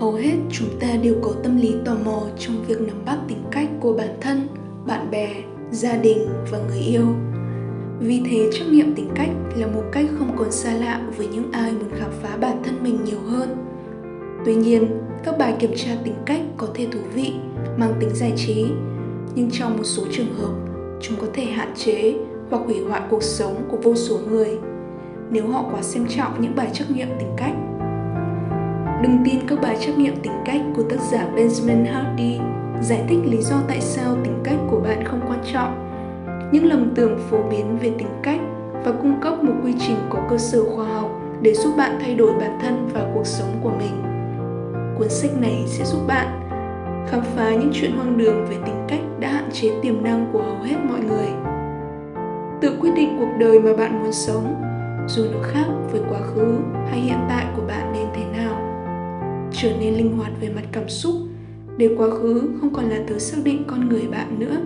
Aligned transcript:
hầu 0.00 0.12
hết 0.12 0.34
chúng 0.50 0.68
ta 0.80 0.88
đều 1.02 1.14
có 1.22 1.32
tâm 1.42 1.56
lý 1.56 1.74
tò 1.84 1.94
mò 2.04 2.22
trong 2.38 2.64
việc 2.68 2.80
nắm 2.80 2.96
bắt 3.06 3.18
tính 3.28 3.42
cách 3.50 3.68
của 3.80 3.92
bản 3.92 4.16
thân, 4.20 4.48
bạn 4.86 5.10
bè, 5.10 5.34
gia 5.70 5.96
đình 5.96 6.18
và 6.50 6.58
người 6.68 6.78
yêu. 6.78 7.06
Vì 8.00 8.22
thế 8.30 8.50
trắc 8.52 8.68
nghiệm 8.68 8.94
tính 8.94 9.08
cách 9.14 9.30
là 9.56 9.66
một 9.66 9.82
cách 9.92 10.06
không 10.18 10.36
còn 10.36 10.52
xa 10.52 10.74
lạ 10.74 11.00
với 11.16 11.26
những 11.26 11.52
ai 11.52 11.72
muốn 11.72 11.90
khám 11.98 12.10
phá 12.22 12.36
bản 12.36 12.62
thân 12.64 12.74
mình 12.82 13.04
nhiều 13.04 13.18
hơn. 13.26 13.56
Tuy 14.44 14.54
nhiên, 14.54 14.86
các 15.24 15.38
bài 15.38 15.54
kiểm 15.58 15.72
tra 15.76 15.90
tính 16.04 16.14
cách 16.26 16.40
có 16.56 16.66
thể 16.74 16.86
thú 16.92 17.00
vị, 17.14 17.32
mang 17.76 17.94
tính 18.00 18.10
giải 18.14 18.32
trí, 18.36 18.66
nhưng 19.34 19.50
trong 19.50 19.76
một 19.76 19.84
số 19.84 20.02
trường 20.10 20.34
hợp, 20.34 20.52
chúng 21.00 21.16
có 21.20 21.26
thể 21.34 21.44
hạn 21.44 21.72
chế 21.76 22.14
hoặc 22.50 22.62
hủy 22.64 22.80
hoại 22.80 23.02
cuộc 23.10 23.22
sống 23.22 23.68
của 23.70 23.76
vô 23.82 23.94
số 23.94 24.18
người. 24.28 24.58
Nếu 25.30 25.46
họ 25.46 25.64
quá 25.72 25.82
xem 25.82 26.06
trọng 26.08 26.40
những 26.40 26.56
bài 26.56 26.70
trắc 26.72 26.90
nghiệm 26.90 27.08
tính 27.18 27.32
cách 27.36 27.54
Đừng 29.02 29.18
tin 29.24 29.40
các 29.46 29.58
bài 29.62 29.76
trắc 29.80 29.98
nghiệm 29.98 30.16
tính 30.16 30.32
cách 30.44 30.60
của 30.76 30.82
tác 30.82 31.00
giả 31.00 31.26
Benjamin 31.36 31.92
Hardy 31.92 32.40
giải 32.82 33.04
thích 33.08 33.18
lý 33.24 33.42
do 33.42 33.56
tại 33.68 33.80
sao 33.80 34.16
tính 34.24 34.40
cách 34.44 34.56
của 34.70 34.80
bạn 34.80 35.04
không 35.04 35.20
quan 35.28 35.38
trọng. 35.52 35.88
Những 36.52 36.64
lầm 36.64 36.94
tưởng 36.94 37.18
phổ 37.30 37.38
biến 37.50 37.78
về 37.78 37.90
tính 37.98 38.08
cách 38.22 38.40
và 38.84 38.92
cung 38.92 39.20
cấp 39.20 39.44
một 39.44 39.52
quy 39.64 39.74
trình 39.78 39.96
có 40.10 40.18
cơ 40.30 40.38
sở 40.38 40.64
khoa 40.64 40.86
học 40.86 41.10
để 41.42 41.54
giúp 41.54 41.74
bạn 41.76 41.98
thay 42.00 42.14
đổi 42.14 42.32
bản 42.40 42.58
thân 42.62 42.88
và 42.94 43.10
cuộc 43.14 43.26
sống 43.26 43.60
của 43.62 43.70
mình. 43.78 44.02
Cuốn 44.98 45.08
sách 45.08 45.30
này 45.40 45.64
sẽ 45.66 45.84
giúp 45.84 46.00
bạn 46.06 46.48
khám 47.08 47.20
phá 47.36 47.50
những 47.50 47.70
chuyện 47.72 47.92
hoang 47.96 48.18
đường 48.18 48.46
về 48.50 48.56
tính 48.66 48.84
cách 48.88 49.00
đã 49.20 49.28
hạn 49.28 49.50
chế 49.52 49.70
tiềm 49.82 50.04
năng 50.04 50.26
của 50.32 50.42
hầu 50.42 50.58
hết 50.62 50.76
mọi 50.88 51.00
người. 51.00 51.28
Tự 52.60 52.76
quyết 52.80 52.90
định 52.96 53.16
cuộc 53.18 53.30
đời 53.38 53.60
mà 53.60 53.70
bạn 53.78 54.02
muốn 54.02 54.12
sống, 54.12 54.62
dù 55.06 55.24
nó 55.32 55.38
khác 55.42 55.66
với 55.92 56.00
quá 56.10 56.20
khứ 56.20 56.58
hay 56.90 57.00
hiện 57.00 57.18
tại 57.28 57.46
của 57.56 57.62
bạn 57.68 57.92
nên 57.92 58.06
thế 58.14 58.42
nào 58.42 58.67
trở 59.60 59.72
nên 59.80 59.94
linh 59.94 60.16
hoạt 60.16 60.32
về 60.40 60.48
mặt 60.54 60.64
cảm 60.72 60.88
xúc 60.88 61.14
để 61.76 61.90
quá 61.98 62.10
khứ 62.10 62.50
không 62.60 62.72
còn 62.72 62.84
là 62.84 62.98
thứ 63.06 63.18
xác 63.18 63.36
định 63.44 63.64
con 63.66 63.88
người 63.88 64.08
bạn 64.10 64.38
nữa. 64.38 64.56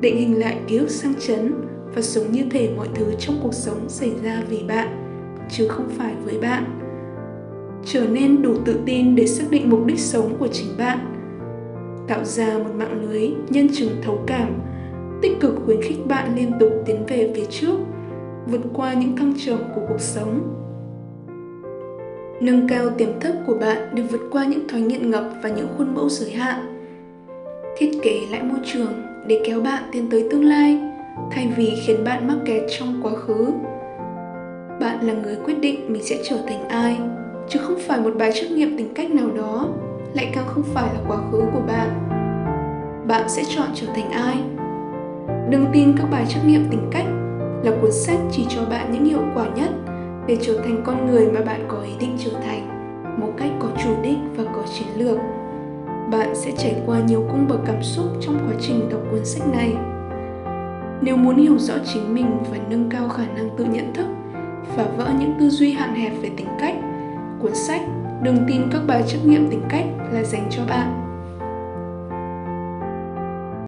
Định 0.00 0.16
hình 0.16 0.40
lại 0.40 0.60
ký 0.66 0.76
ức 0.76 0.90
sang 0.90 1.14
chấn 1.20 1.54
và 1.94 2.02
sống 2.02 2.32
như 2.32 2.44
thể 2.50 2.70
mọi 2.76 2.88
thứ 2.94 3.12
trong 3.18 3.36
cuộc 3.42 3.54
sống 3.54 3.88
xảy 3.88 4.12
ra 4.22 4.42
vì 4.48 4.62
bạn, 4.68 4.88
chứ 5.50 5.68
không 5.68 5.88
phải 5.88 6.14
với 6.24 6.38
bạn. 6.38 6.64
Trở 7.84 8.06
nên 8.06 8.42
đủ 8.42 8.54
tự 8.64 8.80
tin 8.86 9.14
để 9.14 9.26
xác 9.26 9.44
định 9.50 9.70
mục 9.70 9.86
đích 9.86 9.98
sống 9.98 10.36
của 10.38 10.48
chính 10.48 10.76
bạn. 10.78 10.98
Tạo 12.08 12.24
ra 12.24 12.58
một 12.58 12.74
mạng 12.74 13.02
lưới, 13.02 13.30
nhân 13.48 13.68
chứng 13.72 13.90
thấu 14.02 14.18
cảm, 14.26 14.60
tích 15.22 15.40
cực 15.40 15.54
khuyến 15.64 15.82
khích 15.82 16.06
bạn 16.06 16.36
liên 16.36 16.52
tục 16.60 16.72
tiến 16.86 17.06
về 17.08 17.32
phía 17.36 17.46
trước, 17.50 17.76
vượt 18.46 18.60
qua 18.74 18.94
những 18.94 19.16
thăng 19.16 19.34
trầm 19.46 19.58
của 19.74 19.80
cuộc 19.88 20.00
sống 20.00 20.61
nâng 22.42 22.68
cao 22.68 22.90
tiềm 22.98 23.20
thức 23.20 23.34
của 23.46 23.54
bạn 23.54 23.88
để 23.94 24.02
vượt 24.02 24.20
qua 24.30 24.44
những 24.44 24.68
thói 24.68 24.80
nghiện 24.80 25.10
ngập 25.10 25.24
và 25.42 25.48
những 25.48 25.68
khuôn 25.78 25.94
mẫu 25.94 26.08
giới 26.08 26.30
hạn. 26.30 26.84
Thiết 27.78 27.90
kế 28.02 28.20
lại 28.30 28.42
môi 28.42 28.58
trường 28.64 28.92
để 29.26 29.42
kéo 29.46 29.60
bạn 29.60 29.82
tiến 29.92 30.10
tới 30.10 30.26
tương 30.30 30.44
lai, 30.44 30.80
thay 31.30 31.52
vì 31.56 31.72
khiến 31.86 32.04
bạn 32.04 32.28
mắc 32.28 32.36
kẹt 32.44 32.62
trong 32.78 33.00
quá 33.02 33.12
khứ. 33.12 33.46
Bạn 34.80 35.06
là 35.06 35.12
người 35.12 35.36
quyết 35.44 35.60
định 35.60 35.92
mình 35.92 36.02
sẽ 36.02 36.22
trở 36.24 36.36
thành 36.46 36.68
ai, 36.68 36.98
chứ 37.48 37.58
không 37.62 37.78
phải 37.86 38.00
một 38.00 38.14
bài 38.18 38.30
trắc 38.34 38.50
nghiệm 38.50 38.78
tính 38.78 38.94
cách 38.94 39.10
nào 39.10 39.28
đó, 39.36 39.68
lại 40.14 40.30
càng 40.34 40.44
không 40.46 40.64
phải 40.74 40.88
là 40.94 41.00
quá 41.08 41.16
khứ 41.16 41.38
của 41.52 41.62
bạn. 41.66 41.88
Bạn 43.08 43.28
sẽ 43.28 43.42
chọn 43.56 43.68
trở 43.74 43.86
thành 43.94 44.10
ai? 44.10 44.36
Đừng 45.50 45.66
tin 45.72 45.94
các 45.98 46.06
bài 46.10 46.24
trắc 46.28 46.46
nghiệm 46.46 46.64
tính 46.70 46.88
cách 46.90 47.06
là 47.64 47.72
cuốn 47.80 47.92
sách 47.92 48.18
chỉ 48.30 48.46
cho 48.48 48.60
bạn 48.70 48.92
những 48.92 49.04
hiệu 49.04 49.22
quả 49.34 49.46
nhất 49.56 49.70
để 50.26 50.36
trở 50.40 50.54
thành 50.58 50.82
con 50.84 51.06
người 51.06 51.30
mà 51.32 51.40
bạn 51.40 51.64
có 51.68 51.80
ý 51.80 51.92
định 52.00 52.16
trở 52.18 52.30
thành, 52.30 52.68
một 53.20 53.32
cách 53.36 53.50
có 53.60 53.68
chủ 53.84 53.90
đích 54.02 54.18
và 54.36 54.44
có 54.44 54.62
chiến 54.74 54.88
lược. 54.96 55.18
Bạn 56.10 56.34
sẽ 56.34 56.50
trải 56.58 56.82
qua 56.86 57.00
nhiều 57.00 57.24
cung 57.30 57.48
bậc 57.48 57.60
cảm 57.66 57.82
xúc 57.82 58.06
trong 58.20 58.38
quá 58.38 58.54
trình 58.60 58.88
đọc 58.90 59.00
cuốn 59.10 59.24
sách 59.24 59.48
này. 59.52 59.74
Nếu 61.00 61.16
muốn 61.16 61.36
hiểu 61.36 61.58
rõ 61.58 61.74
chính 61.84 62.14
mình 62.14 62.38
và 62.50 62.58
nâng 62.70 62.90
cao 62.90 63.08
khả 63.08 63.26
năng 63.36 63.50
tự 63.56 63.64
nhận 63.64 63.94
thức, 63.94 64.06
phá 64.76 64.84
vỡ 64.96 65.10
những 65.18 65.34
tư 65.40 65.48
duy 65.48 65.72
hạn 65.72 65.94
hẹp 65.94 66.12
về 66.22 66.30
tính 66.36 66.48
cách, 66.60 66.74
cuốn 67.40 67.54
sách, 67.54 67.80
đừng 68.22 68.36
tin 68.48 68.62
các 68.72 68.80
bài 68.86 69.02
trắc 69.06 69.20
nghiệm 69.24 69.50
tính 69.50 69.62
cách 69.68 69.84
là 70.12 70.22
dành 70.22 70.46
cho 70.50 70.62
bạn. 70.68 71.11